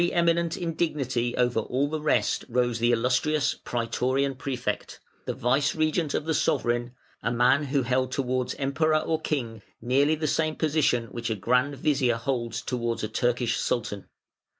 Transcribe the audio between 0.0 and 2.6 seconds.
]Pre eminent in dignity over all the rest